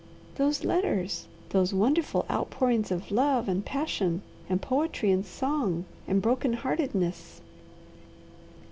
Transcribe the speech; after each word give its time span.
"Those 0.33 0.63
letters! 0.63 1.27
Those 1.49 1.75
wonderful 1.75 2.25
outpourings 2.27 2.89
of 2.89 3.11
love 3.11 3.47
and 3.47 3.63
passion 3.63 4.23
and 4.49 4.59
poetry 4.59 5.11
and 5.11 5.23
song 5.23 5.85
and 6.07 6.23
broken 6.23 6.53
heartedness. 6.53 7.39